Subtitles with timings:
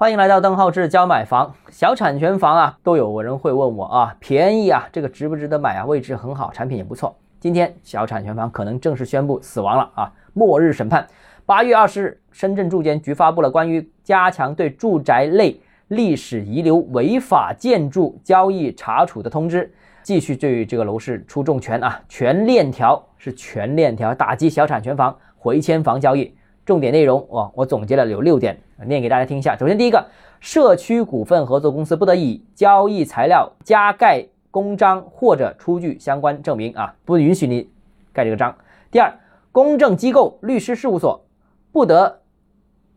[0.00, 1.52] 欢迎来到邓浩志教买房。
[1.72, 5.84] 小产权房啊，都有人会问我啊，便宜啊，这个值不值得买啊？
[5.84, 7.12] 位置很好，产品也不错。
[7.40, 10.12] 今天小产权房可能正式宣布死亡了啊！
[10.34, 11.04] 末日审判。
[11.44, 19.68] 八月二十日，深圳住建局发布了关于加强对住宅类历史遗留违法建筑交易查处的通知，
[20.04, 22.00] 继续对这个楼市出重拳啊！
[22.08, 26.32] 全链条是全链条打击小产权房回迁房交易。
[26.68, 29.56] 重点内容哇，我总结了有六点，念给大家听一下。
[29.56, 30.06] 首先，第一个，
[30.38, 37.70] 社区股份合作公司不得以交易材料加盖公章或者出具相关证明啊，不允许你
[38.12, 38.54] 盖这个章。
[38.90, 39.10] 第二，
[39.50, 41.24] 公证机构、律师事务所
[41.72, 42.20] 不得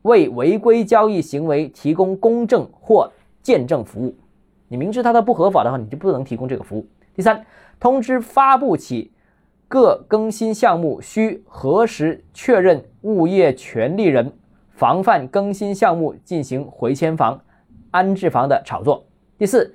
[0.02, 3.10] 为违规交易行为提供公证或
[3.42, 4.14] 见证服务。
[4.68, 6.86] 你明知它的不合法的话，你就不能提供这个服务。
[7.16, 7.46] 第三，
[7.80, 9.14] 通知发布起。
[9.72, 14.34] 各更新项目需核实确认物业权利人，
[14.72, 17.40] 防范更新项目进行回迁房、
[17.90, 19.06] 安置房的炒作。
[19.38, 19.74] 第四，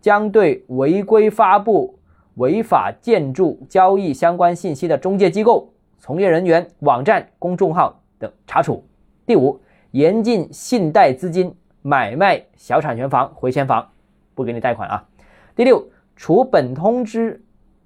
[0.00, 1.96] 将对违规发布
[2.34, 8.84] 违法建筑交易相关信息的中介机构、从业人员、网站、公众号等查处。
[9.24, 9.60] 第五，
[9.92, 13.92] 严禁信贷资金买卖小产权房、回迁房，
[14.34, 15.06] 不给你贷款啊。
[15.54, 17.40] 第六，除本通知。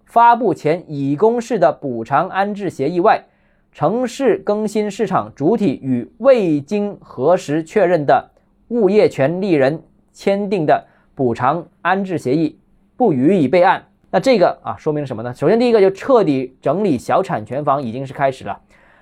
[0.05, 3.25] 发布前已公示的补偿安置协议外，
[3.73, 8.31] 城市更新市场主体与未经核实确认的
[8.69, 9.83] 物业权利人
[10.13, 12.59] 签订的补偿安置协议
[12.97, 13.85] 不予以备案。
[14.11, 15.35] 那这个啊，说明什么呢？
[15.35, 18.61] 首先，第一个就彻底整理小产权房已经是开始了。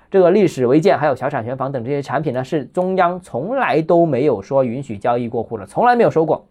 [0.09, 6.47] 这个历史违建还有小产权房等这些产品呢，是中央从来都没有说允许交易过户的，从来没有说过。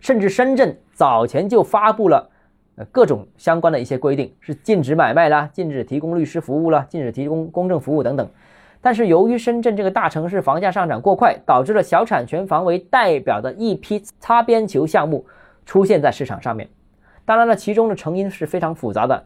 [0.00, 2.30] 甚至深圳早前就发布了。
[2.76, 8.28] 呃，各种相关的一些规定是禁止买卖啦，禁止提供律师服务啦，禁止提供公证服务等等。
[8.80, 15.24] 但是由于深圳这个大城市房价上涨过快，导致了小产权房为代表的一批擦边球项目
[15.64, 16.68] 出现在市场上面。
[17.24, 19.22] 当然了，其中的成因是非常复杂的。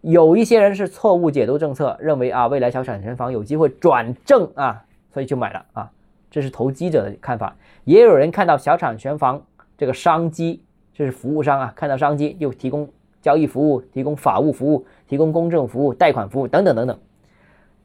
[0.00, 5.90] 有一些人是错误解读政策，认为啊未来小产权房有机会转正啊，所以就买了啊，
[6.30, 7.56] 这是投机者的看法。
[7.84, 9.42] 也有人看到小产权房
[9.76, 10.62] 这个商机。
[10.94, 12.88] 这是服务商啊，看到商机又提供
[13.20, 16.98] 交易服务、提供法务服务、提供公证服务、贷款服务等等等等。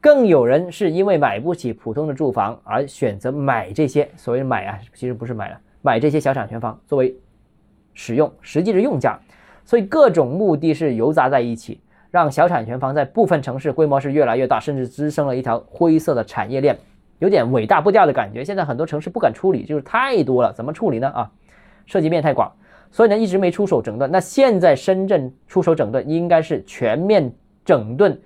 [0.00, 7.16] 更有人是因为买不起普通的住房而选择买这些所谓买啊，其实不是买了，买这些小产权房作为
[7.94, 9.18] 使用实际的用价。
[9.64, 11.80] 所以各种目的是糅杂在一起，
[12.10, 16.78] 让小产权房在部分城市规模是越来越大，甚至滋生了一条灰色的产业链，
[17.18, 18.44] 有点尾大不掉的感觉。
[18.44, 21.08] 现在很多城市不敢处理，就是太多了，怎么处理呢？
[21.08, 21.30] 啊，
[21.86, 22.52] 涉及面太广。
[22.90, 24.10] 所以呢，一直没出手整顿。
[24.10, 27.32] 那现在深圳出手整顿，应该是全面
[27.64, 28.18] 整顿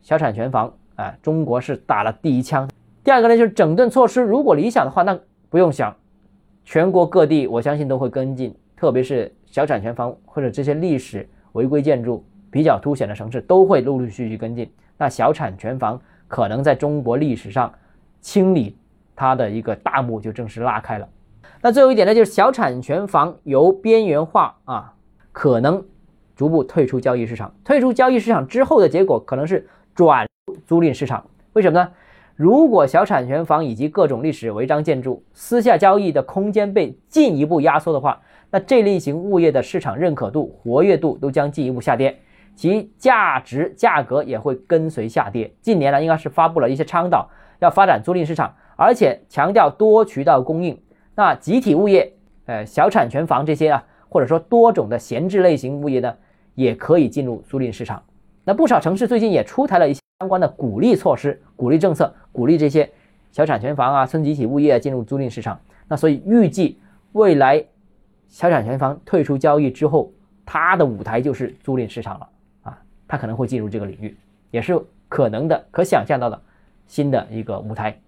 [0.00, 1.14] 小产权房啊！
[1.22, 2.68] 中国是打了第一枪。
[3.04, 5.18] 第二个呢，就是整顿措施如果理想的话，那
[5.48, 5.94] 不用想，
[6.64, 14.70] 全国各地我相信都会跟进，特别是小产权房或者这些历史违规建筑比较凸显的城市，都会陆陆续续跟进。
[14.96, 17.72] 那小产权房可能在中国历史上
[18.20, 18.76] 清理
[19.14, 21.08] 它的一个大幕就正式拉开了。
[21.60, 24.94] 那最后一点呢，就是小产权房由边缘化啊，
[25.32, 25.84] 可能
[26.36, 27.52] 逐步退出交易市场。
[27.64, 30.26] 退出交易市场之后的结果，可能是转
[30.66, 31.24] 租赁市场。
[31.54, 31.90] 为什么呢？
[32.36, 38.20] 如果小产权房以及各种历史违章建筑私下交易的空间被进一步压缩的话，
[38.52, 42.20] 那这类型物业的市场认可度、活跃度都将进一步下跌，
[42.54, 45.52] 其价值、价格也会跟随下跌。
[45.60, 50.80] 近年来，应该是发布了一些倡导，要发展租赁市场，而且强调多渠道供应。
[51.18, 52.12] 那集体物业，
[52.46, 56.16] 呃，小产权房这些啊，或者说多种的闲置类型物业呢，
[56.54, 58.00] 也可以进入租赁市场。
[58.44, 62.88] 那不少城市最近也出台了一些相关的鼓励措施、鼓励政策，鼓励这些
[63.32, 65.60] 小产权房啊、村集体物业进入租赁市场。
[65.88, 66.78] 那所以预计
[67.10, 67.64] 未来
[68.28, 70.12] 小产权房退出交易之后，
[70.46, 72.28] 它的舞台就是租赁市场了
[72.62, 74.16] 啊，它可能会进入这个领域，
[74.52, 76.40] 也是可能的、可想象到的
[76.86, 78.00] 新的一个舞台。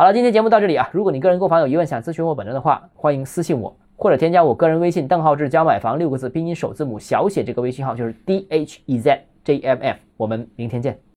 [0.00, 0.88] 好了，今天节目到这里啊。
[0.94, 9.98] 如果你个人购房有疑问，想咨询我本人的话，欢迎私信我，或者添加我个人微信“邓浩志教买房”六个字拼音首字母小写这个微信号就是 d h e z j m f。
[10.16, 10.98] 我们明天见。